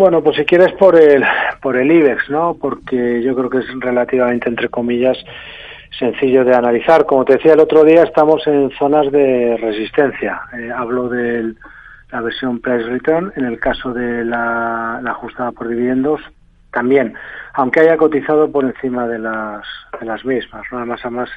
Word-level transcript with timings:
Bueno, 0.00 0.22
pues 0.22 0.36
si 0.38 0.46
quieres 0.46 0.72
por 0.78 0.98
el 0.98 1.22
por 1.60 1.76
el 1.76 1.92
IBEX, 1.92 2.30
¿no? 2.30 2.56
Porque 2.58 3.22
yo 3.22 3.34
creo 3.34 3.50
que 3.50 3.58
es 3.58 3.66
relativamente 3.80 4.48
entre 4.48 4.70
comillas 4.70 5.18
sencillo 5.98 6.42
de 6.42 6.54
analizar. 6.54 7.04
Como 7.04 7.26
te 7.26 7.34
decía 7.34 7.52
el 7.52 7.60
otro 7.60 7.84
día, 7.84 8.04
estamos 8.04 8.46
en 8.46 8.70
zonas 8.78 9.12
de 9.12 9.58
resistencia. 9.60 10.40
Eh, 10.54 10.70
hablo 10.74 11.10
de 11.10 11.52
la 12.10 12.22
versión 12.22 12.60
price 12.60 12.84
return. 12.84 13.30
En 13.36 13.44
el 13.44 13.60
caso 13.60 13.92
de 13.92 14.24
la, 14.24 15.00
la 15.02 15.10
ajustada 15.10 15.52
por 15.52 15.68
dividendos, 15.68 16.22
también, 16.72 17.14
aunque 17.54 17.80
haya 17.80 17.96
cotizado 17.96 18.50
por 18.50 18.64
encima 18.64 19.06
de 19.08 19.18
las, 19.18 19.62
de 19.98 20.06
las 20.06 20.24
mismas. 20.24 20.62
Nada 20.70 20.84
más 20.84 21.04
a 21.04 21.10
más 21.10 21.30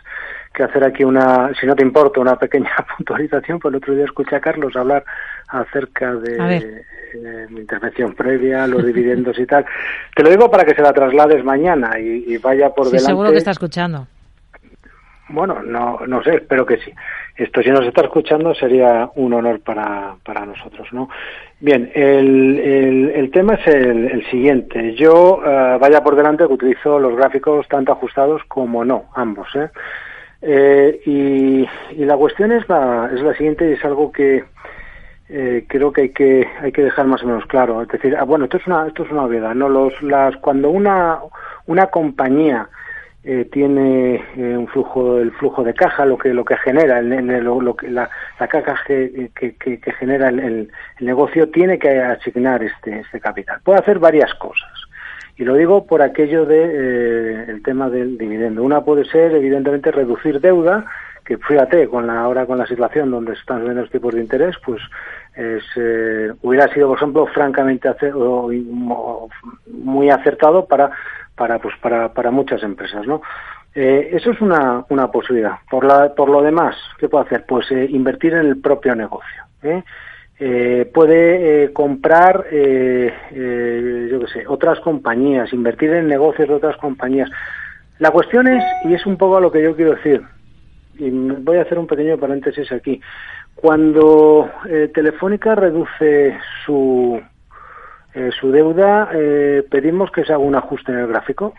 que 0.54 0.64
hacer 0.64 0.84
aquí 0.84 1.04
una, 1.04 1.52
si 1.60 1.66
no 1.66 1.76
te 1.76 1.84
importa, 1.84 2.20
una 2.20 2.38
pequeña 2.38 2.72
puntualización, 2.98 3.60
pues 3.60 3.72
el 3.72 3.78
otro 3.78 3.96
día 3.96 4.06
escuché 4.06 4.36
a 4.36 4.42
Carlos 4.42 4.76
hablar 4.76 5.04
acerca 5.48 6.16
de 6.16 6.84
mi 7.50 7.62
intervención 7.62 8.14
previa, 8.14 8.68
los 8.68 8.86
dividendos 8.86 9.38
y 9.40 9.46
tal. 9.46 9.66
Te 10.16 10.24
lo 10.24 10.30
digo 10.30 10.50
para 10.50 10.66
que 10.66 10.74
se 10.74 10.82
la 10.82 10.94
traslades 10.94 11.44
mañana 11.44 12.00
y, 12.00 12.38
vaya 12.38 12.70
por 12.70 12.86
delante. 12.86 13.06
Seguro 13.06 13.32
que 13.32 13.38
está 13.38 13.52
escuchando. 13.52 14.08
Bueno, 15.34 15.64
no, 15.64 16.00
no 16.06 16.22
sé, 16.22 16.36
espero 16.36 16.64
que 16.64 16.78
sí. 16.78 16.94
Esto, 17.36 17.64
si 17.64 17.72
nos 17.72 17.88
está 17.88 18.04
escuchando, 18.04 18.54
sería 18.54 19.10
un 19.16 19.34
honor 19.34 19.62
para, 19.62 20.16
para 20.24 20.46
nosotros, 20.46 20.88
¿no? 20.92 21.10
Bien, 21.60 21.92
el, 21.96 22.60
el, 22.60 23.10
el 23.10 23.32
tema 23.32 23.56
es 23.56 23.66
el, 23.66 24.12
el 24.12 24.30
siguiente. 24.30 24.94
Yo, 24.94 25.40
uh, 25.40 25.80
vaya 25.80 26.04
por 26.04 26.16
delante, 26.16 26.46
que 26.46 26.54
utilizo 26.54 27.00
los 27.00 27.16
gráficos 27.16 27.68
tanto 27.68 27.94
ajustados 27.94 28.44
como 28.48 28.86
no, 28.86 29.06
ambos, 29.16 29.48
¿eh? 29.56 29.70
eh 30.44 31.02
y, 31.04 31.68
y, 32.00 32.06
la 32.06 32.16
cuestión 32.16 32.52
es 32.52 32.70
la, 32.70 33.10
es 33.12 33.22
la 33.22 33.34
siguiente 33.34 33.68
y 33.68 33.74
es 33.74 33.84
algo 33.84 34.12
que 34.12 34.44
eh, 35.30 35.66
creo 35.68 35.92
que 35.92 36.02
hay 36.02 36.10
que 36.10 36.48
hay 36.62 36.72
que 36.72 36.84
dejar 36.84 37.08
más 37.08 37.24
o 37.24 37.26
menos 37.26 37.48
claro. 37.48 37.82
Es 37.82 37.88
decir, 37.88 38.16
ah, 38.16 38.24
bueno, 38.24 38.46
esto 38.46 38.58
es 38.58 38.68
una 38.68 38.86
esto 38.86 39.04
es 39.04 39.10
una 39.10 39.24
obviedad. 39.24 39.56
No 39.56 39.68
los 39.68 40.00
las 40.04 40.38
cuando 40.38 40.70
una 40.70 41.18
una 41.66 41.88
compañía 41.88 42.70
eh, 43.26 43.48
tiene 43.52 44.16
eh, 44.36 44.58
un 44.58 44.68
flujo 44.68 45.20
el 45.20 45.32
flujo 45.32 45.64
de 45.64 45.74
caja 45.74 46.06
lo 46.06 46.18
que 46.18 46.34
lo 46.34 46.44
que 46.44 46.58
genera 46.58 47.00
el, 47.00 47.14
el, 47.14 47.44
lo, 47.44 47.76
que 47.76 47.90
la, 47.90 48.10
la, 48.38 48.48
caja 48.48 48.76
que, 48.86 49.32
que, 49.34 49.56
que 49.56 49.92
genera 49.94 50.28
el, 50.28 50.40
el, 50.40 50.72
negocio 51.00 51.50
tiene 51.50 51.80
que 51.80 52.00
asignar 52.02 52.64
este 52.64 53.00
este 53.00 53.22
capital. 53.22 53.62
Puede 53.64 53.80
hacer 53.80 54.00
varias 54.00 54.34
cosas. 54.36 54.70
Y 55.38 55.46
lo 55.46 55.56
digo 55.56 55.88
por 55.88 56.02
aquello 56.02 56.46
de 56.46 56.64
eh, 56.64 57.46
el 57.48 57.64
tema 57.64 57.90
del 57.90 58.18
dividendo. 58.18 58.62
Una 58.62 58.82
puede 58.82 59.06
ser 59.06 59.34
evidentemente 59.34 59.92
reducir 59.92 60.42
deuda 60.42 60.86
que 61.26 61.38
fíjate 61.38 61.88
con 61.88 62.06
la 62.08 62.20
ahora 62.20 62.46
con 62.46 62.58
la 62.58 62.68
situación 62.68 63.10
donde 63.10 63.34
están 63.34 63.60
subiendo 63.60 63.82
los 63.82 63.92
tipos 63.92 64.14
de 64.14 64.22
interés 64.22 64.58
pues 64.66 64.82
es, 65.36 65.64
eh, 65.76 66.32
hubiera 66.42 66.72
sido 66.74 66.88
por 66.90 66.98
ejemplo 66.98 67.28
francamente 67.28 67.90
muy 69.68 70.10
acertado 70.10 70.66
para 70.66 70.92
para 71.36 71.60
pues 71.60 71.76
para, 71.82 72.14
para 72.14 72.32
muchas 72.32 72.62
empresas, 72.64 73.06
¿no? 73.08 73.22
Eh, 73.76 74.10
eso 74.14 74.32
es 74.32 74.42
una, 74.42 74.86
una 74.90 75.12
posibilidad. 75.12 75.56
Por, 75.70 75.84
la, 75.84 76.14
por 76.14 76.30
lo 76.30 76.42
demás, 76.42 76.76
¿qué 77.00 77.10
puede 77.10 77.26
hacer? 77.26 77.46
Pues 77.48 77.72
eh, 77.72 77.88
invertir 77.90 78.34
en 78.34 78.46
el 78.46 78.62
propio 78.62 78.94
negocio. 78.96 79.44
¿eh? 79.64 79.84
Eh, 80.40 80.90
puede 80.94 81.64
eh, 81.64 81.74
comprar, 81.74 82.46
eh, 82.52 83.14
eh, 83.32 84.08
yo 84.12 84.20
qué 84.20 84.28
sé, 84.28 84.48
otras 84.48 84.80
compañías, 84.80 85.54
invertir 85.54 85.92
en 85.94 86.08
negocios 86.08 86.48
de 86.50 86.56
otras 86.56 86.78
compañías. 86.78 87.30
La 88.00 88.12
cuestión 88.12 88.48
es, 88.48 88.64
y 88.86 88.94
es 88.94 89.06
un 89.06 89.18
poco 89.18 89.38
a 89.38 89.42
lo 89.42 89.52
que 89.52 89.64
yo 89.64 89.76
quiero 89.76 89.96
decir, 89.96 90.22
y 90.98 91.10
voy 91.10 91.58
a 91.58 91.62
hacer 91.64 91.80
un 91.80 91.88
pequeño 91.88 92.18
paréntesis 92.18 92.72
aquí, 92.72 93.02
cuando 93.56 94.50
eh, 94.68 94.92
Telefónica 94.94 95.56
reduce 95.56 96.38
su, 96.66 97.22
eh, 98.14 98.30
su 98.40 98.52
deuda, 98.52 99.10
eh, 99.14 99.64
pedimos 99.70 100.12
que 100.12 100.24
se 100.26 100.34
haga 100.34 100.44
un 100.44 100.56
ajuste 100.56 100.92
en 100.92 101.00
el 101.00 101.08
gráfico. 101.08 101.54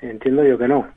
Entiendo 0.00 0.44
yo 0.44 0.58
que 0.58 0.68
no. 0.68 0.88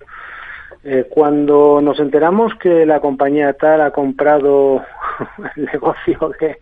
Eh, 0.87 1.07
cuando 1.09 1.81
nos 1.81 1.99
enteramos 1.99 2.53
que 2.55 2.85
la 2.85 2.99
compañía 2.99 3.53
tal 3.53 3.81
ha 3.81 3.89
comprado 3.89 4.83
el 5.55 5.65
negocio 5.65 6.31
que, 6.37 6.59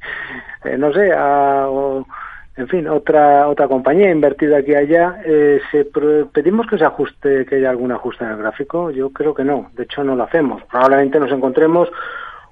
eh, 0.64 0.78
no 0.78 0.94
sé, 0.94 1.12
a, 1.12 1.68
o, 1.68 2.08
en 2.56 2.68
fin, 2.68 2.88
otra 2.88 3.48
otra 3.48 3.68
compañía 3.68 4.12
invertida 4.12 4.58
aquí 4.58 4.76
allá, 4.76 5.22
eh, 5.26 5.60
se 5.72 5.86
pedimos 6.32 6.68
que 6.68 6.78
se 6.78 6.86
ajuste, 6.86 7.46
que 7.46 7.56
haya 7.56 7.70
algún 7.70 7.92
ajuste 7.92 8.24
en 8.24 8.32
el 8.32 8.38
gráfico. 8.38 8.92
Yo 8.92 9.10
creo 9.10 9.34
que 9.34 9.44
no. 9.44 9.72
De 9.74 9.84
hecho, 9.84 10.04
no 10.04 10.16
lo 10.16 10.24
hacemos. 10.24 10.62
Probablemente 10.66 11.20
nos 11.20 11.32
encontremos 11.32 11.90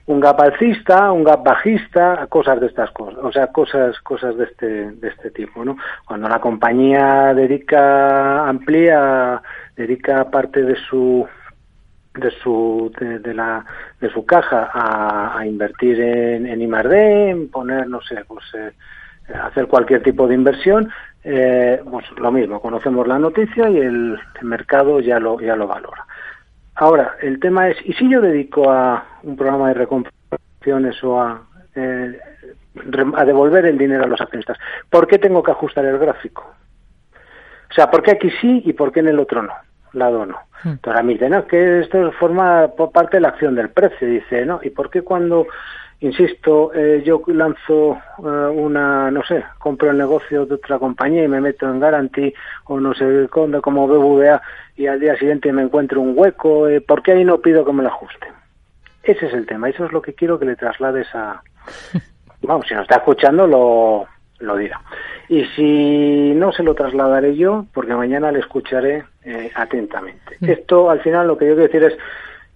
un 0.08 0.20
gap 0.20 0.42
alcista, 0.42 1.12
un 1.12 1.24
gap 1.24 1.44
bajista, 1.44 2.26
cosas 2.28 2.60
de 2.60 2.68
estas 2.68 2.90
cosas, 2.92 3.20
o 3.24 3.32
sea, 3.32 3.48
cosas, 3.48 4.00
cosas 4.00 4.36
de 4.36 4.46
este, 4.46 4.92
de 4.92 5.08
este 5.08 5.30
tipo, 5.30 5.64
¿no? 5.64 5.78
Cuando 6.06 6.28
la 6.28 6.40
compañía 6.40 7.34
dedica, 7.36 8.48
amplía, 8.50 9.42
dedica 9.76 10.30
parte 10.30 10.64
de 10.64 10.76
su, 10.76 11.26
de 12.16 12.32
su, 12.42 12.92
de, 13.00 13.20
de 13.20 13.34
la, 13.34 13.64
de 14.02 14.10
su 14.10 14.26
caja 14.26 14.70
a, 14.74 15.38
a 15.38 15.46
invertir 15.46 16.02
en, 16.02 16.48
en 16.48 16.62
I+D, 16.62 17.30
en 17.30 17.50
poner, 17.50 17.88
no 17.88 18.02
sé, 18.02 18.26
pues, 18.28 18.44
eh, 18.56 18.72
hacer 19.34 19.68
cualquier 19.68 20.04
tipo 20.04 20.28
de 20.28 20.36
inversión, 20.36 20.90
eh, 21.24 21.82
pues 21.90 22.06
lo 22.18 22.32
mismo, 22.32 22.60
conocemos 22.60 23.08
la 23.08 23.20
noticia 23.20 23.70
y 23.70 23.78
el, 23.78 24.20
el 24.40 24.48
mercado 24.48 25.00
ya 25.00 25.20
lo, 25.20 25.40
ya 25.40 25.56
lo 25.56 25.68
valora. 25.68 26.06
Ahora, 26.76 27.16
el 27.22 27.40
tema 27.40 27.70
es, 27.70 27.78
¿y 27.86 27.94
si 27.94 28.10
yo 28.10 28.22
dedico 28.22 28.72
a 28.72 29.06
un 29.24 29.36
programa 29.36 29.68
de 29.68 29.76
recompensaciones 29.76 31.04
o 31.04 31.22
a, 31.22 31.44
eh, 31.76 32.20
a 33.16 33.26
devolver 33.26 33.66
el 33.66 33.78
dinero 33.78 34.04
a 34.04 34.08
los 34.08 34.22
accionistas? 34.22 34.58
¿Por 34.90 35.08
qué 35.08 35.20
tengo 35.20 35.44
que 35.44 35.52
ajustar 35.52 35.86
el 35.86 36.00
gráfico? 36.00 36.54
O 37.70 37.74
sea, 37.74 37.92
¿por 37.92 38.02
qué 38.02 38.12
aquí 38.12 38.30
sí 38.42 38.64
y 38.66 38.74
por 38.74 38.92
qué 38.92 39.02
en 39.02 39.10
el 39.10 39.20
otro 39.20 39.44
no? 39.44 39.54
Lado 39.94 40.26
no. 40.26 40.38
Hmm. 40.64 40.70
Entonces 40.70 41.00
a 41.00 41.04
mí 41.04 41.14
dice, 41.14 41.30
no, 41.30 41.46
que 41.46 41.82
esto 41.82 42.12
forma 42.14 42.70
parte 42.94 43.18
de 43.18 43.22
la 43.22 43.30
acción 43.30 43.56
del 43.56 43.70
precio. 43.70 44.08
Dice, 44.08 44.46
¿no? 44.46 44.60
¿Y 44.64 44.72
por 44.72 44.90
qué 44.90 45.02
cuando 45.02 45.48
insisto, 46.02 46.74
eh, 46.74 47.02
yo 47.06 47.22
lanzo 47.28 47.98
eh, 48.20 48.22
una, 48.22 49.10
no 49.12 49.24
sé, 49.24 49.44
compro 49.60 49.92
el 49.92 49.98
negocio 49.98 50.46
de 50.46 50.56
otra 50.56 50.78
compañía 50.80 51.24
y 51.24 51.28
me 51.28 51.42
meto 51.42 51.68
en 51.68 51.80
Guarantee 51.80 52.34
o 52.66 52.80
no 52.80 52.94
sé 52.94 53.30
como 53.30 53.88
BBVA, 53.88 54.42
y 54.76 54.88
al 54.88 55.00
día 55.00 55.16
siguiente 55.18 55.54
me 55.54 55.62
encuentro 55.62 56.02
un 56.02 56.14
hueco, 56.16 56.68
eh, 56.68 56.82
¿por 56.82 57.04
qué 57.04 57.14
ahí 57.14 57.24
no 57.24 57.40
pido 57.40 57.64
que 57.64 57.72
me 57.72 57.84
lo 57.84 57.90
ajuste? 57.90 58.28
Ese 59.04 59.28
es 59.28 59.34
el 59.34 59.46
tema, 59.46 59.70
eso 59.70 59.86
es 59.86 59.92
lo 59.92 60.02
que 60.02 60.14
quiero 60.14 60.38
que 60.38 60.46
le 60.46 60.56
traslades 60.56 61.08
a... 61.14 61.42
Vamos, 62.42 62.68
si 62.68 62.74
nos 62.74 62.84
está 62.84 62.96
escuchando, 62.98 63.46
lo, 63.46 64.08
lo 64.40 64.58
dirá. 64.58 64.82
Y 65.30 65.46
si 65.56 66.34
no 66.36 66.52
se 66.52 66.64
lo 66.64 66.74
trasladaré 66.74 67.36
yo, 67.36 67.66
porque 67.74 67.94
mañana 67.94 68.32
le 68.32 68.40
escucharé 68.40 69.04
eh, 69.24 69.52
atentamente. 69.54 70.38
Mm. 70.40 70.50
Esto, 70.50 70.90
al 70.90 71.02
final, 71.02 71.28
lo 71.28 71.38
que 71.38 71.46
yo 71.48 71.56
quiero 71.56 71.72
decir 71.72 71.84
es, 71.84 71.98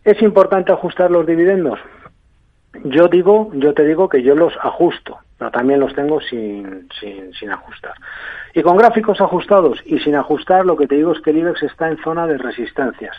¿es 0.03 0.21
importante 0.23 0.71
ajustar 0.71 1.11
los 1.11 1.27
dividendos? 1.27 1.79
Yo 2.83 3.07
digo, 3.07 3.51
yo 3.53 3.73
te 3.73 3.85
digo 3.85 4.09
que 4.09 4.21
yo 4.21 4.35
los 4.35 4.53
ajusto, 4.61 5.19
pero 5.37 5.51
también 5.51 5.79
los 5.79 5.93
tengo 5.93 6.21
sin, 6.21 6.87
sin, 6.99 7.33
sin 7.33 7.51
ajustar. 7.51 7.93
Y 8.53 8.61
con 8.61 8.77
gráficos 8.77 9.19
ajustados 9.21 9.81
y 9.85 9.99
sin 9.99 10.15
ajustar, 10.15 10.65
lo 10.65 10.77
que 10.77 10.87
te 10.87 10.95
digo 10.95 11.11
es 11.11 11.19
que 11.21 11.31
el 11.31 11.37
IBEX 11.37 11.63
está 11.63 11.89
en 11.89 11.97
zona 11.97 12.27
de 12.27 12.37
resistencias. 12.37 13.15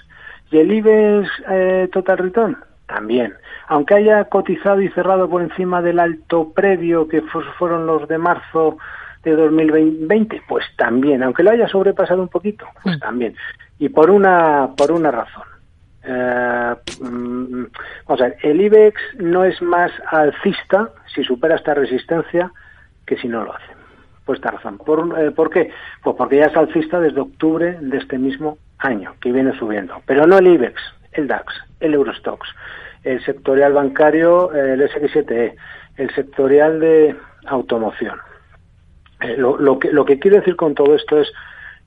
¿Y 0.51 0.59
el 0.59 0.73
IBEX 0.73 1.29
eh, 1.51 1.89
Total 1.93 2.19
Return? 2.19 2.57
También. 2.87 3.35
Aunque 3.69 3.97
haya 3.97 4.25
cotizado 4.27 4.81
y 4.81 4.89
cerrado 4.91 5.29
por 5.29 5.43
encima 5.43 5.83
del 5.83 5.99
alto 5.99 6.53
previo 6.53 7.09
que 7.09 7.23
fueron 7.59 7.87
los 7.87 8.07
de 8.07 8.17
marzo 8.17 8.79
de 9.25 9.35
2020, 9.35 10.43
pues 10.49 10.65
también. 10.77 11.23
Aunque 11.25 11.43
lo 11.43 11.51
haya 11.51 11.67
sobrepasado 11.67 12.23
un 12.23 12.29
poquito, 12.29 12.65
pues 12.83 12.97
mm. 12.97 13.01
también. 13.01 13.35
Y 13.79 13.89
por 13.89 14.09
una, 14.11 14.71
por 14.77 14.93
una 14.93 15.11
razón 15.11 15.56
eh, 16.07 16.75
mm, 17.01 17.65
vamos 18.07 18.21
a 18.21 18.25
ver, 18.29 18.37
el 18.43 18.61
IBEX 18.61 19.01
no 19.19 19.45
es 19.45 19.61
más 19.61 19.91
alcista 20.11 20.91
si 21.15 21.25
supera 21.25 21.57
esta 21.57 21.75
resistencia 21.75 22.53
que 23.05 23.17
si 23.17 23.29
no 23.29 23.45
lo 23.45 23.55
hace. 23.55 23.75
Por 24.25 24.37
esta 24.37 24.51
razón. 24.51 24.79
¿Por, 24.79 25.21
eh, 25.21 25.31
¿Por 25.31 25.51
qué? 25.51 25.71
Pues 26.03 26.17
porque 26.17 26.37
ya 26.37 26.47
es 26.47 26.57
alcista 26.57 27.01
desde 27.01 27.21
octubre 27.21 27.79
de 27.81 27.99
este 27.99 28.19
mismo 28.19 28.59
año, 28.79 29.15
que 29.21 29.33
viene 29.33 29.57
subiendo. 29.59 30.01
Pero 30.07 30.27
no 30.27 30.39
el 30.39 30.47
IBEX, 30.47 30.81
el 31.13 31.29
DAX, 31.29 31.55
el 31.81 31.95
Eurostox, 31.95 32.49
el 33.05 33.25
sectorial 33.25 33.73
bancario, 33.73 34.53
el 34.53 34.81
SX7E, 34.81 35.55
el 35.97 36.15
sectorial 36.15 36.81
de 36.81 37.17
automoción. 37.47 38.19
Eh, 39.21 39.37
lo 39.37 39.79
que 39.79 40.19
quiero 40.19 40.39
decir 40.39 40.57
con 40.57 40.75
todo 40.75 40.95
esto 40.95 41.21
es 41.21 41.33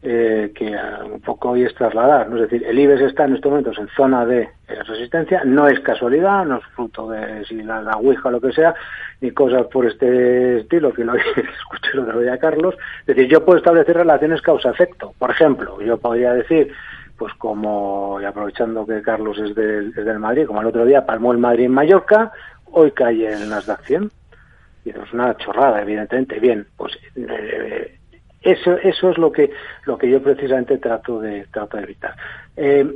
eh, 0.01 0.53
que 0.55 0.73
un 1.11 1.19
poco 1.19 1.49
hoy 1.51 1.63
es 1.63 1.75
trasladar. 1.75 2.29
¿no? 2.29 2.37
Es 2.37 2.43
decir, 2.43 2.65
el 2.65 2.79
IBEX 2.79 3.01
está 3.01 3.25
en 3.25 3.35
estos 3.35 3.49
momentos 3.49 3.77
en 3.77 3.87
zona 3.89 4.25
de 4.25 4.41
eh, 4.41 4.83
resistencia, 4.87 5.43
no 5.43 5.67
es 5.67 5.79
casualidad, 5.81 6.45
no 6.45 6.57
es 6.57 6.65
fruto 6.75 7.09
de 7.09 7.43
si 7.45 7.61
la, 7.63 7.81
la 7.81 7.97
Ouija 7.97 8.29
o 8.29 8.31
lo 8.31 8.39
que 8.39 8.53
sea, 8.53 8.73
ni 9.19 9.31
cosas 9.31 9.67
por 9.67 9.85
este 9.85 10.59
estilo 10.59 10.93
que 10.93 11.03
lo 11.03 11.15
escuché 11.15 11.95
lo 11.95 12.03
otro 12.03 12.21
día 12.21 12.37
Carlos. 12.37 12.75
Es 13.01 13.15
decir, 13.15 13.27
yo 13.27 13.43
puedo 13.43 13.57
establecer 13.57 13.97
relaciones 13.97 14.41
causa-efecto. 14.41 15.13
Por 15.19 15.31
ejemplo, 15.31 15.81
yo 15.81 15.97
podría 15.97 16.33
decir, 16.33 16.71
pues 17.17 17.33
como, 17.33 18.19
y 18.21 18.25
aprovechando 18.25 18.85
que 18.85 19.01
Carlos 19.01 19.37
es 19.37 19.53
del, 19.53 19.89
es 19.89 20.05
del 20.05 20.19
Madrid, 20.19 20.47
como 20.47 20.61
el 20.61 20.67
otro 20.67 20.85
día 20.85 21.05
palmó 21.05 21.33
el 21.33 21.39
Madrid 21.39 21.65
en 21.65 21.73
Mallorca, 21.73 22.31
hoy 22.71 22.91
cae 22.91 23.33
en 23.33 23.49
Nasdaq 23.49 23.81
100. 23.83 24.11
Y 24.85 24.91
es 24.91 25.13
una 25.13 25.35
chorrada, 25.35 25.81
evidentemente. 25.81 26.39
Bien, 26.39 26.65
pues 26.77 26.97
eh, 27.17 27.98
Eso, 28.41 28.77
eso 28.77 29.09
es 29.09 29.17
lo 29.17 29.31
que, 29.31 29.51
lo 29.85 29.97
que 29.97 30.09
yo 30.09 30.21
precisamente 30.21 30.77
trato 30.77 31.19
de, 31.19 31.45
trato 31.51 31.77
de 31.77 31.83
evitar. 31.83 32.15
Eh, 32.55 32.87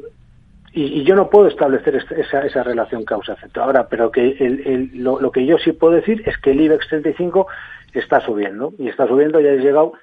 y, 0.72 1.04
yo 1.04 1.16
no 1.16 1.30
puedo 1.30 1.48
establecer 1.48 1.95
esa, 1.95 2.42
esa 2.45 2.63
relación 2.63 3.04
causa-efecto. 3.04 3.62
Ahora, 3.62 3.88
pero 3.88 4.12
que 4.12 4.36
el, 4.40 4.90
lo, 4.94 5.19
lo, 5.19 5.31
que 5.31 5.45
yo 5.45 5.57
sí 5.60 5.74
puedo 5.74 5.94
decir 5.94 6.24
es 6.25 6.38
que 6.38 6.51
el 6.51 6.62
IBEX 6.62 6.88
35 6.88 7.48
está 7.94 8.22
subiendo 8.22 8.74
y 8.80 8.88
está 8.88 9.07
subiendo 9.07 9.40
y 9.40 9.48
ha 9.48 9.54
llegado 9.54 9.94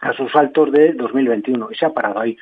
a 0.00 0.12
sus 0.12 0.34
altos 0.36 0.70
de 0.70 0.92
2021 0.92 1.68
y 1.72 1.74
se 1.74 1.86
ha 1.86 1.90
parado 1.90 2.20
ahí. 2.20 2.36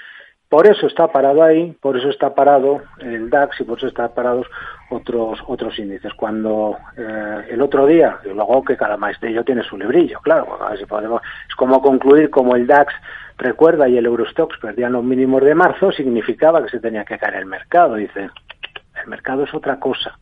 Por 0.48 0.68
eso 0.68 0.86
está 0.86 1.08
parado 1.08 1.42
ahí, 1.42 1.72
por 1.80 1.96
eso 1.96 2.08
está 2.08 2.32
parado 2.32 2.80
el 3.00 3.28
DAX 3.30 3.60
y 3.60 3.64
por 3.64 3.78
eso 3.78 3.88
están 3.88 4.10
parados 4.14 4.46
otros 4.90 5.40
otros 5.48 5.76
índices. 5.78 6.14
Cuando 6.14 6.76
eh, 6.96 7.48
el 7.50 7.60
otro 7.60 7.84
día, 7.84 8.18
y 8.24 8.28
luego 8.28 8.62
que 8.62 8.76
cada 8.76 8.96
maestrillo 8.96 9.42
tiene 9.42 9.64
su 9.64 9.76
librillo, 9.76 10.20
claro, 10.20 10.58
si 10.78 10.86
podemos, 10.86 11.20
es 11.48 11.54
como 11.56 11.82
concluir 11.82 12.30
como 12.30 12.54
el 12.54 12.66
DAX 12.66 12.94
recuerda 13.38 13.88
y 13.88 13.98
el 13.98 14.06
Eurostox 14.06 14.58
perdían 14.58 14.92
los 14.92 15.02
mínimos 15.02 15.42
de 15.42 15.54
marzo, 15.54 15.90
significaba 15.90 16.62
que 16.62 16.70
se 16.70 16.80
tenía 16.80 17.04
que 17.04 17.18
caer 17.18 17.34
el 17.36 17.46
mercado. 17.46 17.96
Dice, 17.96 18.30
el 19.02 19.08
mercado 19.08 19.42
es 19.44 19.52
otra 19.52 19.80
cosa. 19.80 20.16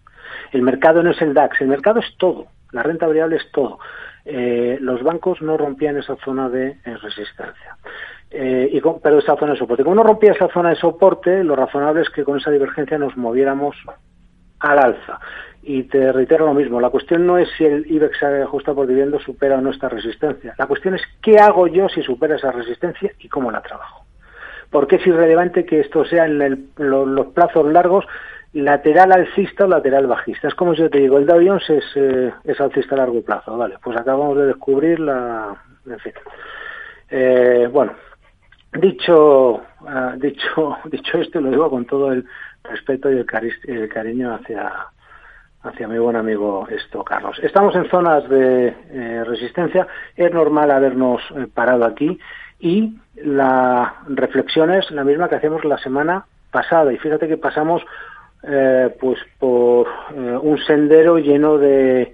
El 0.52 0.62
mercado 0.62 1.02
no 1.02 1.10
es 1.10 1.20
el 1.20 1.34
DAX, 1.34 1.60
el 1.60 1.68
mercado 1.68 2.00
es 2.00 2.16
todo, 2.16 2.46
la 2.72 2.82
renta 2.82 3.06
variable 3.06 3.36
es 3.36 3.52
todo. 3.52 3.78
Eh, 4.24 4.78
los 4.80 5.02
bancos 5.02 5.42
no 5.42 5.58
rompían 5.58 5.98
esa 5.98 6.16
zona 6.24 6.48
de 6.48 6.78
resistencia. 7.02 7.76
Eh, 8.36 8.68
y 8.72 8.80
pero 8.80 9.18
esa 9.20 9.36
zona 9.36 9.52
de 9.52 9.58
soporte. 9.58 9.84
Como 9.84 9.94
no 9.94 10.02
rompía 10.02 10.32
esa 10.32 10.48
zona 10.48 10.70
de 10.70 10.74
soporte, 10.74 11.44
lo 11.44 11.54
razonable 11.54 12.02
es 12.02 12.10
que 12.10 12.24
con 12.24 12.36
esa 12.36 12.50
divergencia 12.50 12.98
nos 12.98 13.16
moviéramos 13.16 13.76
al 14.58 14.78
alza. 14.80 15.20
Y 15.62 15.84
te 15.84 16.10
reitero 16.10 16.44
lo 16.44 16.52
mismo, 16.52 16.80
la 16.80 16.90
cuestión 16.90 17.26
no 17.26 17.38
es 17.38 17.48
si 17.56 17.64
el 17.64 17.86
IBEX 17.88 18.22
ajusta 18.24 18.74
por 18.74 18.88
dividendo 18.88 19.20
supera 19.20 19.58
o 19.58 19.60
no 19.60 19.70
esta 19.70 19.88
resistencia. 19.88 20.52
La 20.58 20.66
cuestión 20.66 20.96
es 20.96 21.02
qué 21.22 21.38
hago 21.38 21.68
yo 21.68 21.88
si 21.88 22.02
supera 22.02 22.34
esa 22.34 22.50
resistencia 22.50 23.12
y 23.20 23.28
cómo 23.28 23.52
la 23.52 23.62
trabajo. 23.62 24.04
Porque 24.68 24.96
es 24.96 25.06
irrelevante 25.06 25.64
que 25.64 25.78
esto 25.78 26.04
sea 26.04 26.26
en 26.26 26.70
los 26.76 27.26
plazos 27.28 27.70
largos 27.72 28.04
lateral 28.52 29.12
alcista 29.12 29.64
o 29.64 29.68
lateral 29.68 30.08
bajista. 30.08 30.48
Es 30.48 30.54
como 30.54 30.74
si 30.74 30.82
yo 30.82 30.90
te 30.90 30.98
digo, 30.98 31.18
el 31.18 31.26
Dow 31.26 31.40
Jones 31.44 31.70
es, 31.70 31.84
eh, 31.94 32.32
es 32.42 32.60
alcista 32.60 32.96
a 32.96 32.98
largo 32.98 33.22
plazo. 33.22 33.56
Vale, 33.56 33.76
pues 33.82 33.96
acabamos 33.96 34.36
de 34.38 34.46
descubrir 34.46 34.98
la... 34.98 35.56
En 35.86 35.98
fin. 36.00 36.12
Eh, 37.10 37.68
bueno, 37.70 37.92
dicho, 38.80 39.62
uh, 39.80 40.16
dicho, 40.18 40.76
dicho 40.84 41.18
esto, 41.18 41.40
lo 41.40 41.50
digo 41.50 41.70
con 41.70 41.84
todo 41.84 42.12
el 42.12 42.24
respeto 42.62 43.10
y 43.10 43.18
el, 43.18 43.26
el 43.64 43.88
cariño 43.88 44.34
hacia, 44.34 44.72
hacia 45.62 45.88
mi 45.88 45.98
buen 45.98 46.16
amigo 46.16 46.66
esto, 46.70 47.02
Carlos. 47.04 47.38
Estamos 47.42 47.74
en 47.76 47.88
zonas 47.90 48.28
de 48.28 48.74
eh, 48.90 49.24
resistencia. 49.24 49.86
Es 50.16 50.32
normal 50.32 50.70
habernos 50.70 51.20
eh, 51.36 51.46
parado 51.52 51.84
aquí 51.84 52.18
y 52.60 52.96
la 53.16 53.96
reflexión 54.08 54.70
es 54.72 54.90
la 54.90 55.04
misma 55.04 55.28
que 55.28 55.36
hacíamos 55.36 55.64
la 55.64 55.78
semana 55.78 56.26
pasada. 56.50 56.92
Y 56.92 56.98
fíjate 56.98 57.28
que 57.28 57.36
pasamos 57.36 57.82
eh, 58.46 58.94
pues 59.00 59.18
por 59.38 59.86
eh, 60.14 60.38
un 60.40 60.58
sendero 60.66 61.18
lleno 61.18 61.56
de, 61.56 62.12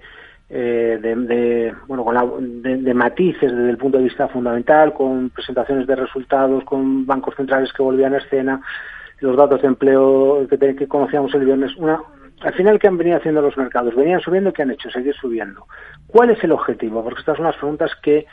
eh, 0.53 0.99
de, 1.01 1.73
bueno 1.87 2.03
con 2.03 2.61
de, 2.61 2.93
matices 2.93 3.51
desde 3.51 3.69
el 3.69 3.77
punto 3.77 3.97
de 3.97 4.03
vista 4.03 4.27
fundamental 4.27 4.93
con 4.93 5.29
presentaciones 5.29 5.87
de 5.87 5.95
resultados 5.95 6.63
con 6.65 7.05
bancos 7.05 7.35
centrales 7.35 7.71
que 7.71 7.81
volvían 7.81 8.13
a 8.13 8.17
escena 8.17 8.61
los 9.19 9.37
datos 9.37 9.61
de 9.61 9.69
empleo 9.69 10.45
que, 10.49 10.75
que 10.75 10.87
conocíamos 10.87 11.33
el 11.35 11.45
viernes 11.45 11.75
una 11.77 12.01
al 12.41 12.53
final 12.53 12.79
qué 12.79 12.87
han 12.87 12.97
venido 12.97 13.17
haciendo 13.17 13.41
los 13.41 13.55
mercados 13.55 13.95
venían 13.95 14.19
subiendo 14.19 14.51
qué 14.51 14.63
han 14.63 14.71
hecho 14.71 14.89
seguir 14.89 15.15
subiendo 15.15 15.67
cuál 16.07 16.31
es 16.31 16.43
el 16.43 16.51
objetivo 16.51 17.03
porque 17.03 17.21
estas 17.21 17.37
son 17.37 17.45
las 17.45 17.55
preguntas 17.55 17.91
que 18.01 18.25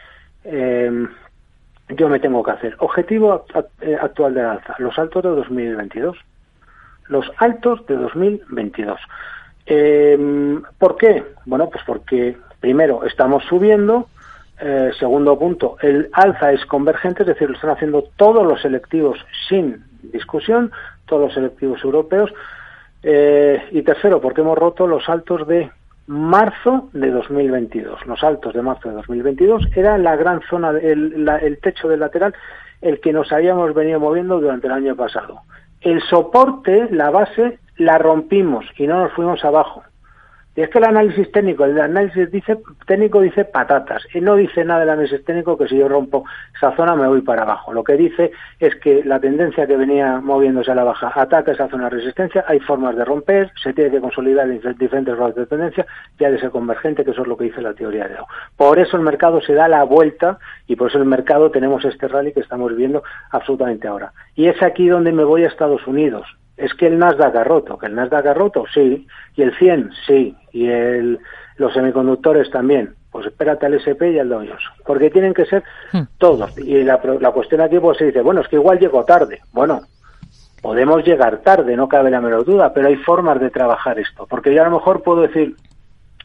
yo 1.90 2.08
me 2.08 2.20
tengo 2.20 2.42
que 2.42 2.50
hacer. 2.50 2.76
Objetivo 2.78 3.46
actual 4.00 4.34
de 4.34 4.42
alza 4.42 4.74
los 4.78 4.98
altos 4.98 5.22
de 5.22 5.30
2022 5.30 6.16
los 7.08 7.30
altos 7.38 7.86
de 7.86 7.96
2022. 7.96 9.00
Eh, 9.70 10.58
¿Por 10.78 10.96
qué? 10.96 11.22
Bueno, 11.44 11.68
pues 11.68 11.84
porque 11.86 12.36
primero 12.58 13.04
estamos 13.04 13.44
subiendo, 13.44 14.08
eh, 14.60 14.90
segundo 14.98 15.38
punto, 15.38 15.76
el 15.82 16.08
alza 16.12 16.52
es 16.52 16.64
convergente, 16.64 17.22
es 17.22 17.28
decir, 17.28 17.50
lo 17.50 17.54
están 17.54 17.70
haciendo 17.70 18.04
todos 18.16 18.46
los 18.46 18.62
selectivos 18.62 19.18
sin 19.48 19.84
discusión, 20.02 20.72
todos 21.04 21.22
los 21.24 21.34
selectivos 21.34 21.84
europeos. 21.84 22.32
Eh, 23.02 23.62
y 23.70 23.82
tercero, 23.82 24.20
porque 24.20 24.40
hemos 24.40 24.58
roto 24.58 24.86
los 24.86 25.06
altos 25.08 25.46
de 25.46 25.70
marzo 26.06 26.88
de 26.94 27.10
2022. 27.10 28.06
Los 28.06 28.24
altos 28.24 28.54
de 28.54 28.62
marzo 28.62 28.88
de 28.88 28.94
2022 28.96 29.68
era 29.76 29.98
la 29.98 30.16
gran 30.16 30.40
zona, 30.48 30.70
el, 30.70 31.28
el 31.42 31.58
techo 31.58 31.88
del 31.88 32.00
lateral, 32.00 32.34
el 32.80 33.00
que 33.00 33.12
nos 33.12 33.30
habíamos 33.32 33.74
venido 33.74 34.00
moviendo 34.00 34.40
durante 34.40 34.66
el 34.66 34.72
año 34.72 34.96
pasado. 34.96 35.42
El 35.80 36.02
soporte, 36.02 36.88
la 36.90 37.10
base, 37.10 37.58
la 37.76 37.98
rompimos 37.98 38.64
y 38.76 38.86
no 38.86 39.00
nos 39.00 39.12
fuimos 39.12 39.44
abajo. 39.44 39.82
Y 40.58 40.62
es 40.62 40.70
que 40.70 40.78
el 40.78 40.86
análisis 40.86 41.30
técnico, 41.30 41.64
el 41.64 41.80
análisis 41.80 42.32
dice, 42.32 42.58
técnico 42.84 43.20
dice 43.20 43.44
patatas, 43.44 44.04
y 44.12 44.20
no 44.20 44.34
dice 44.34 44.64
nada 44.64 44.80
del 44.80 44.88
análisis 44.88 45.24
técnico 45.24 45.56
que 45.56 45.68
si 45.68 45.78
yo 45.78 45.86
rompo 45.86 46.24
esa 46.52 46.74
zona 46.74 46.96
me 46.96 47.06
voy 47.06 47.20
para 47.20 47.42
abajo. 47.42 47.72
Lo 47.72 47.84
que 47.84 47.92
dice 47.92 48.32
es 48.58 48.74
que 48.74 49.04
la 49.04 49.20
tendencia 49.20 49.68
que 49.68 49.76
venía 49.76 50.20
moviéndose 50.20 50.72
a 50.72 50.74
la 50.74 50.82
baja 50.82 51.12
ataca 51.14 51.52
esa 51.52 51.68
zona 51.68 51.84
de 51.84 51.90
resistencia, 51.90 52.44
hay 52.48 52.58
formas 52.58 52.96
de 52.96 53.04
romper, 53.04 53.52
se 53.62 53.72
tiene 53.72 53.92
que 53.92 54.00
consolidar 54.00 54.50
en 54.50 54.60
diferentes 54.76 55.14
grados 55.14 55.36
de 55.36 55.46
tendencia, 55.46 55.86
ya 56.18 56.28
de 56.28 56.40
ser 56.40 56.50
convergente, 56.50 57.04
que 57.04 57.12
eso 57.12 57.22
es 57.22 57.28
lo 57.28 57.36
que 57.36 57.44
dice 57.44 57.62
la 57.62 57.74
teoría 57.74 58.08
de 58.08 58.16
Dow. 58.16 58.26
Por 58.56 58.80
eso 58.80 58.96
el 58.96 59.04
mercado 59.04 59.40
se 59.40 59.54
da 59.54 59.68
la 59.68 59.84
vuelta 59.84 60.40
y 60.66 60.74
por 60.74 60.88
eso 60.88 60.98
el 60.98 61.04
mercado 61.04 61.52
tenemos 61.52 61.84
este 61.84 62.08
rally 62.08 62.32
que 62.32 62.40
estamos 62.40 62.74
viendo 62.74 63.04
absolutamente 63.30 63.86
ahora. 63.86 64.12
Y 64.34 64.48
es 64.48 64.60
aquí 64.60 64.88
donde 64.88 65.12
me 65.12 65.22
voy 65.22 65.44
a 65.44 65.46
Estados 65.46 65.86
Unidos 65.86 66.26
es 66.58 66.74
que 66.74 66.88
el 66.88 66.98
Nasdaq 66.98 67.34
ha 67.36 67.44
roto, 67.44 67.78
que 67.78 67.86
el 67.86 67.94
Nasdaq 67.94 68.26
ha 68.26 68.34
roto, 68.34 68.64
sí, 68.72 69.06
y 69.34 69.42
el 69.42 69.56
100, 69.56 69.90
sí, 70.06 70.34
y 70.52 70.66
el, 70.66 71.18
los 71.56 71.72
semiconductores 71.72 72.50
también. 72.50 72.94
Pues 73.10 73.26
espérate 73.26 73.64
al 73.64 73.74
SP 73.80 74.12
y 74.12 74.18
al 74.18 74.28
Dow 74.28 74.40
Jones, 74.40 74.62
porque 74.84 75.08
tienen 75.08 75.32
que 75.32 75.46
ser 75.46 75.62
hmm. 75.92 76.02
todos. 76.18 76.58
Y 76.58 76.82
la, 76.82 77.00
la 77.20 77.30
cuestión 77.30 77.62
aquí 77.62 77.78
pues 77.78 77.96
se 77.96 78.06
dice, 78.06 78.20
bueno, 78.20 78.42
es 78.42 78.48
que 78.48 78.56
igual 78.56 78.78
llego 78.78 79.04
tarde. 79.04 79.40
Bueno, 79.52 79.80
podemos 80.60 81.04
llegar 81.04 81.38
tarde, 81.38 81.76
no 81.76 81.88
cabe 81.88 82.10
la 82.10 82.20
menor 82.20 82.44
duda, 82.44 82.72
pero 82.74 82.88
hay 82.88 82.96
formas 82.96 83.40
de 83.40 83.50
trabajar 83.50 83.98
esto, 83.98 84.26
porque 84.28 84.52
yo 84.52 84.60
a 84.60 84.68
lo 84.68 84.76
mejor 84.76 85.02
puedo 85.02 85.22
decir, 85.22 85.56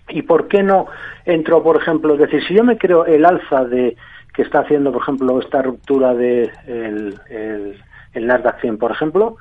¿y 0.09 0.24
por 0.24 0.47
qué 0.47 0.63
no 0.63 0.88
entro, 1.25 1.63
por 1.63 1.77
ejemplo, 1.77 2.15
es 2.15 2.19
decir, 2.19 2.44
si 2.47 2.56
yo 2.56 2.63
me 2.63 2.77
creo 2.77 3.06
el 3.06 3.24
alza 3.24 3.63
de 3.65 3.95
que 4.33 4.41
está 4.41 4.59
haciendo, 4.59 4.91
por 4.91 5.03
ejemplo, 5.03 5.39
esta 5.39 5.62
ruptura 5.62 6.15
de 6.15 6.51
el, 6.65 7.19
el, 7.30 7.81
el 8.13 8.28
Nasdaq 8.28 8.59
100, 8.61 8.78
por 8.80 8.92
ejemplo, 8.92 9.37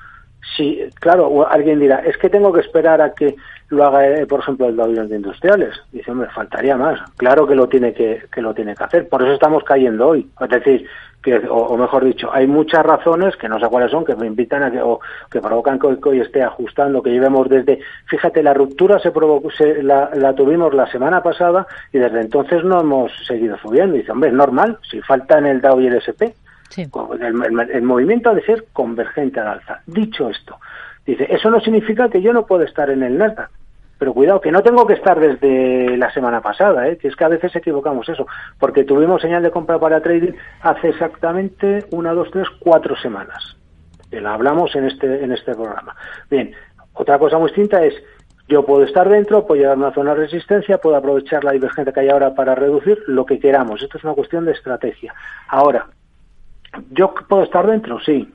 Sí, 0.56 0.80
claro, 1.00 1.48
alguien 1.48 1.78
dirá, 1.78 2.00
es 2.00 2.16
que 2.18 2.28
tengo 2.28 2.52
que 2.52 2.60
esperar 2.60 3.00
a 3.00 3.14
que 3.14 3.36
lo 3.68 3.84
haga, 3.84 4.06
eh, 4.06 4.26
por 4.26 4.40
ejemplo, 4.40 4.68
el 4.68 4.76
Dow 4.76 4.92
de 4.92 5.16
Industriales. 5.16 5.74
Dice, 5.92 6.12
me 6.12 6.26
faltaría 6.26 6.76
más. 6.76 7.00
Claro 7.16 7.46
que 7.46 7.54
lo 7.54 7.68
tiene 7.68 7.94
que, 7.94 8.24
que 8.30 8.42
lo 8.42 8.52
tiene 8.52 8.74
que 8.74 8.84
hacer. 8.84 9.08
Por 9.08 9.22
eso 9.22 9.32
estamos 9.32 9.64
cayendo 9.64 10.08
hoy. 10.08 10.28
Es 10.40 10.50
decir, 10.50 10.86
que, 11.22 11.40
o, 11.48 11.76
mejor 11.76 12.04
dicho, 12.04 12.28
hay 12.32 12.46
muchas 12.46 12.84
razones 12.84 13.36
que 13.36 13.48
no 13.48 13.58
sé 13.58 13.66
cuáles 13.68 13.90
son, 13.90 14.04
que 14.04 14.16
me 14.16 14.26
invitan 14.26 14.64
a 14.64 14.70
que, 14.70 14.82
o 14.82 15.00
que 15.30 15.40
provocan 15.40 15.78
que 15.78 15.86
hoy, 15.86 16.20
esté 16.20 16.42
ajustando, 16.42 17.02
que 17.02 17.10
llevemos 17.10 17.48
desde, 17.48 17.78
fíjate, 18.06 18.42
la 18.42 18.52
ruptura 18.52 18.98
se 18.98 19.12
provocó, 19.12 19.50
se, 19.50 19.82
la, 19.82 20.10
la, 20.14 20.34
tuvimos 20.34 20.74
la 20.74 20.90
semana 20.90 21.22
pasada 21.22 21.66
y 21.92 21.98
desde 21.98 22.20
entonces 22.20 22.64
no 22.64 22.80
hemos 22.80 23.12
seguido 23.26 23.56
subiendo. 23.58 23.96
dice, 23.96 24.12
hombre, 24.12 24.30
es 24.30 24.34
normal, 24.34 24.78
si 24.90 25.00
falta 25.00 25.38
en 25.38 25.46
el 25.46 25.60
Dow 25.60 25.80
y 25.80 25.86
el 25.86 25.94
SP. 26.02 26.34
El, 26.76 27.82
movimiento 27.82 28.30
ha 28.30 28.34
de 28.34 28.44
ser 28.44 28.66
convergente 28.72 29.40
al 29.40 29.48
alza. 29.48 29.80
Dicho 29.86 30.28
esto, 30.28 30.58
dice, 31.06 31.26
eso 31.30 31.50
no 31.50 31.60
significa 31.60 32.08
que 32.08 32.22
yo 32.22 32.32
no 32.32 32.46
pueda 32.46 32.64
estar 32.64 32.90
en 32.90 33.02
el 33.02 33.18
Nasdaq. 33.18 33.50
Pero 33.98 34.14
cuidado, 34.14 34.40
que 34.40 34.50
no 34.50 34.62
tengo 34.62 34.84
que 34.84 34.94
estar 34.94 35.20
desde 35.20 35.96
la 35.96 36.12
semana 36.12 36.40
pasada, 36.40 36.88
¿eh? 36.88 36.96
que 36.96 37.06
es 37.06 37.14
que 37.14 37.22
a 37.22 37.28
veces 37.28 37.54
equivocamos 37.54 38.08
eso, 38.08 38.26
porque 38.58 38.82
tuvimos 38.82 39.22
señal 39.22 39.44
de 39.44 39.52
compra 39.52 39.78
para 39.78 40.00
trading 40.00 40.32
hace 40.60 40.88
exactamente 40.88 41.84
una, 41.92 42.12
dos, 42.12 42.28
tres, 42.32 42.48
cuatro 42.58 42.96
semanas. 42.96 43.56
La 44.10 44.34
hablamos 44.34 44.74
en 44.74 44.86
este, 44.86 45.22
en 45.22 45.30
este 45.30 45.54
programa. 45.54 45.94
Bien, 46.28 46.52
otra 46.94 47.18
cosa 47.18 47.38
muy 47.38 47.48
distinta 47.48 47.84
es, 47.84 47.94
yo 48.48 48.66
puedo 48.66 48.82
estar 48.84 49.08
dentro, 49.08 49.46
puedo 49.46 49.60
llegar 49.60 49.76
a 49.76 49.78
una 49.78 49.94
zona 49.94 50.14
de 50.14 50.22
resistencia, 50.22 50.78
puedo 50.78 50.96
aprovechar 50.96 51.44
la 51.44 51.52
divergencia 51.52 51.92
que 51.92 52.00
hay 52.00 52.08
ahora 52.08 52.34
para 52.34 52.54
reducir 52.54 53.02
lo 53.06 53.24
que 53.24 53.38
queramos. 53.38 53.82
Esto 53.82 53.98
es 53.98 54.04
una 54.04 54.14
cuestión 54.14 54.44
de 54.44 54.52
estrategia. 54.52 55.14
Ahora, 55.48 55.86
¿Yo 56.90 57.14
puedo 57.28 57.42
estar 57.42 57.66
dentro? 57.66 58.00
Sí. 58.00 58.32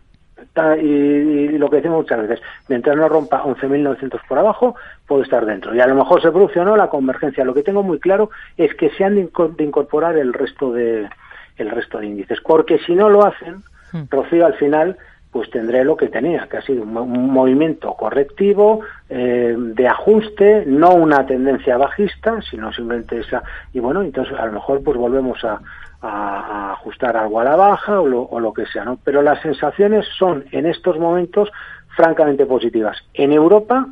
Y, 0.80 1.58
lo 1.58 1.70
que 1.70 1.78
decimos 1.78 2.00
muchas 2.00 2.28
veces, 2.28 2.42
mientras 2.68 2.96
no 2.96 3.08
rompa 3.10 3.44
11.900 3.44 4.20
por 4.28 4.40
abajo, 4.40 4.76
puedo 5.08 5.22
estar 5.22 5.46
dentro. 5.46 5.76
Y 5.76 5.80
a 5.80 5.88
lo 5.88 5.96
mejor 5.96 6.22
se 6.22 6.32
produce 6.32 6.60
o 6.60 6.66
no 6.66 6.76
la 6.76 6.90
convergencia. 6.90 7.46
Lo 7.46 7.54
que 7.54 7.64
tengo 7.64 7.84
muy 7.84 8.00
claro 8.00 8.30
es 8.58 8.74
que 8.76 8.90
se 8.92 9.04
han 9.04 9.16
de 9.16 9.64
incorporar 9.64 10.18
el 10.18 10.34
resto 10.34 10.72
de, 10.72 11.10
el 11.58 11.70
resto 11.70 12.00
de 12.00 12.08
índices. 12.08 12.40
Porque 12.42 12.80
si 12.80 12.96
no 12.96 13.10
lo 13.10 13.26
hacen, 13.26 13.64
hmm. 13.92 14.04
Rocío, 14.10 14.46
al 14.46 14.56
final, 14.56 14.98
pues 15.32 15.50
tendré 15.50 15.84
lo 15.84 15.98
que 15.98 16.08
tenía, 16.08 16.48
que 16.48 16.58
ha 16.58 16.62
sido 16.62 16.84
un, 16.84 17.32
movimiento 17.32 17.94
correctivo, 17.94 18.82
eh, 19.10 19.56
de 19.58 19.88
ajuste, 19.88 20.64
no 20.66 20.94
una 20.96 21.26
tendencia 21.26 21.78
bajista, 21.78 22.42
sino 22.50 22.72
simplemente 22.72 23.20
esa. 23.20 23.44
Y 23.74 23.80
bueno, 23.80 24.02
entonces 24.02 24.38
a 24.40 24.46
lo 24.46 24.54
mejor 24.54 24.84
pues 24.84 24.98
volvemos 24.98 25.44
a, 25.44 25.60
ajustar 26.00 27.18
algo 27.18 27.40
a 27.40 27.44
la 27.44 27.56
baja 27.56 28.00
o 28.00 28.08
lo, 28.08 28.22
o 28.22 28.40
lo 28.40 28.54
que 28.54 28.68
sea, 28.68 28.86
¿no? 28.86 29.00
Pero 29.04 29.24
las 29.24 29.42
sensaciones 29.42 30.06
son 30.18 30.46
en 30.52 30.68
estos 30.68 31.00
momentos 31.00 31.52
francamente 31.96 32.46
positivas. 32.46 32.98
En 33.16 33.34
Europa, 33.34 33.88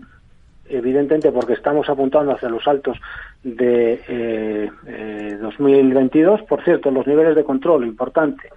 evidentemente 0.70 1.32
porque 1.32 1.54
estamos 1.54 1.90
apuntando 1.90 2.34
hacia 2.34 2.48
los 2.48 2.66
altos 2.68 2.98
de 3.44 4.02
eh, 4.08 4.72
eh, 4.88 5.38
2022, 5.42 6.44
por 6.44 6.64
cierto, 6.64 6.92
los 6.92 7.08
niveles 7.08 7.36
de 7.36 7.44
control 7.44 7.86
importante 7.86 8.50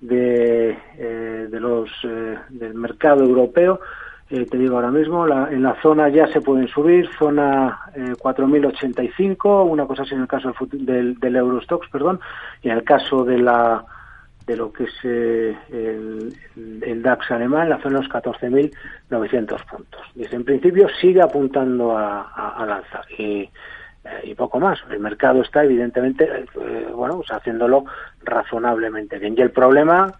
de, 0.00 0.76
eh, 0.98 1.48
de 1.50 1.60
los 1.60 1.90
eh, 2.04 2.36
del 2.50 2.74
mercado 3.06 3.24
europeo 3.24 3.80
eh, 4.28 4.44
te 4.44 4.58
digo 4.58 4.74
ahora 4.74 4.90
mismo, 4.90 5.24
la, 5.24 5.52
en 5.52 5.62
la 5.62 5.80
zona 5.80 6.08
ya 6.08 6.26
se 6.26 6.40
pueden 6.40 6.66
subir, 6.66 7.08
zona 7.16 7.78
eh, 7.94 8.12
4.085, 8.18 9.64
una 9.70 9.86
cosa 9.86 10.02
así 10.02 10.14
en 10.14 10.22
el 10.22 10.26
caso 10.26 10.52
del, 10.72 10.84
del, 10.84 11.14
del, 11.20 11.36
Eurostox, 11.36 11.88
perdón, 11.90 12.18
y 12.60 12.68
en 12.68 12.78
el 12.78 12.82
caso 12.82 13.24
de 13.24 13.38
la 13.38 13.84
de 14.44 14.56
lo 14.56 14.72
que 14.72 14.84
es 14.84 14.94
eh, 15.04 15.56
el, 15.72 17.02
DAX 17.02 17.30
alemán, 17.32 17.68
la 17.68 17.78
zona 17.78 18.00
de 18.00 18.06
los 18.06 18.12
14.900 18.12 19.64
puntos. 19.64 20.00
Desde 20.14 20.36
en 20.36 20.44
principio 20.44 20.88
sigue 21.00 21.20
apuntando 21.20 21.96
a, 21.96 22.22
a, 22.22 22.82
y, 23.18 23.42
eh, 23.42 23.50
y, 24.22 24.34
poco 24.34 24.60
más. 24.60 24.78
El 24.88 25.00
mercado 25.00 25.42
está 25.42 25.64
evidentemente, 25.64 26.24
eh, 26.24 26.88
bueno, 26.94 27.16
pues 27.16 27.30
haciéndolo 27.32 27.86
razonablemente 28.22 29.18
bien. 29.18 29.34
Y 29.36 29.40
el 29.42 29.50
problema 29.50 30.12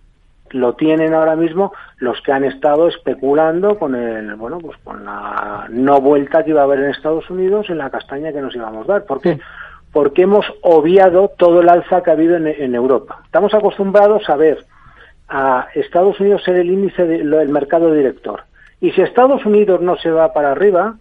lo 0.50 0.74
tienen 0.74 1.14
ahora 1.14 1.36
mismo 1.36 1.72
los 1.98 2.20
que 2.22 2.32
han 2.32 2.44
estado 2.44 2.88
especulando 2.88 3.78
con 3.78 3.94
el 3.94 4.34
bueno 4.36 4.58
pues 4.58 4.76
con 4.84 5.04
la 5.04 5.66
no 5.70 6.00
vuelta 6.00 6.44
que 6.44 6.50
iba 6.50 6.60
a 6.60 6.64
haber 6.64 6.80
en 6.80 6.90
Estados 6.90 7.28
Unidos 7.30 7.70
en 7.70 7.78
la 7.78 7.90
castaña 7.90 8.32
que 8.32 8.40
nos 8.40 8.54
íbamos 8.54 8.88
a 8.88 8.92
dar. 8.94 9.04
¿por 9.04 9.20
qué? 9.20 9.38
porque 9.92 10.22
hemos 10.22 10.44
obviado 10.60 11.32
todo 11.38 11.60
el 11.60 11.68
alza 11.70 12.02
que 12.02 12.10
ha 12.10 12.12
habido 12.12 12.36
en, 12.36 12.46
en 12.46 12.74
Europa. 12.74 13.20
Estamos 13.24 13.54
acostumbrados 13.54 14.28
a 14.28 14.36
ver 14.36 14.58
a 15.28 15.68
Estados 15.74 16.20
Unidos 16.20 16.42
ser 16.44 16.56
el 16.56 16.70
índice 16.70 17.06
del 17.06 17.48
mercado 17.48 17.92
director. 17.92 18.42
Y 18.80 18.92
si 18.92 19.00
Estados 19.00 19.44
Unidos 19.46 19.80
no 19.80 19.96
se 19.96 20.10
va 20.10 20.32
para 20.32 20.52
arriba 20.52 20.96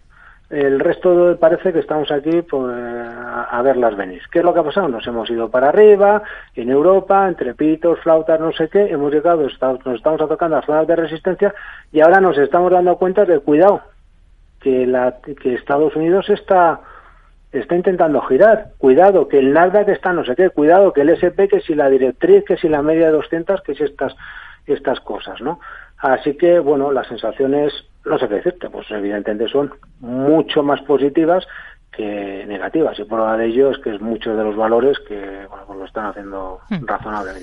el 0.48 0.78
resto 0.78 1.36
parece 1.40 1.72
que 1.72 1.80
estamos 1.80 2.10
aquí 2.12 2.42
pues, 2.42 2.72
a 2.72 3.60
verlas 3.62 3.96
venir. 3.96 4.22
¿Qué 4.30 4.38
es 4.38 4.44
lo 4.44 4.54
que 4.54 4.60
ha 4.60 4.64
pasado? 4.64 4.88
Nos 4.88 5.06
hemos 5.06 5.28
ido 5.28 5.50
para 5.50 5.70
arriba, 5.70 6.22
en 6.54 6.70
Europa, 6.70 7.26
entre 7.26 7.54
pitos, 7.54 7.98
flautas, 8.00 8.38
no 8.38 8.52
sé 8.52 8.68
qué, 8.68 8.86
hemos 8.86 9.12
llegado, 9.12 9.42
nos 9.42 9.96
estamos 9.96 10.20
atacando 10.20 10.56
a 10.56 10.62
zonas 10.62 10.86
de 10.86 10.96
resistencia 10.96 11.54
y 11.92 12.00
ahora 12.00 12.20
nos 12.20 12.38
estamos 12.38 12.70
dando 12.70 12.96
cuenta 12.96 13.24
de, 13.24 13.40
cuidado, 13.40 13.82
que, 14.60 14.86
la, 14.86 15.16
que 15.40 15.54
Estados 15.54 15.96
Unidos 15.96 16.30
está, 16.30 16.80
está 17.50 17.74
intentando 17.74 18.20
girar, 18.22 18.68
cuidado, 18.78 19.26
que 19.26 19.40
el 19.40 19.52
Nasdaq 19.52 19.88
está 19.88 20.12
no 20.12 20.24
sé 20.24 20.36
qué, 20.36 20.50
cuidado, 20.50 20.92
que 20.92 21.00
el 21.00 21.10
SP, 21.10 21.48
que 21.48 21.60
si 21.60 21.74
la 21.74 21.88
directriz, 21.88 22.44
que 22.44 22.56
si 22.56 22.68
la 22.68 22.82
media 22.82 23.06
de 23.06 23.12
200, 23.12 23.62
que 23.62 23.74
si 23.74 23.82
estas, 23.82 24.14
estas 24.66 25.00
cosas, 25.00 25.40
¿no? 25.40 25.58
Así 25.98 26.36
que, 26.36 26.58
bueno, 26.58 26.92
las 26.92 27.06
sensaciones 27.08 27.72
no 28.06 28.18
sé 28.18 28.28
qué 28.28 28.34
decirte, 28.36 28.70
pues 28.70 28.90
evidentemente 28.90 29.48
son 29.48 29.72
mucho 30.00 30.62
más 30.62 30.80
positivas 30.82 31.46
que 31.90 32.44
negativas 32.46 32.98
y 32.98 33.04
prueba 33.04 33.36
de 33.36 33.46
ello 33.46 33.70
es 33.70 33.78
que 33.78 33.94
es 33.94 34.00
muchos 34.00 34.36
de 34.36 34.44
los 34.44 34.54
valores 34.54 34.98
que 35.08 35.46
bueno, 35.48 35.64
pues 35.66 35.78
lo 35.78 35.84
están 35.86 36.06
haciendo 36.06 36.60
razonablemente. 36.68 37.34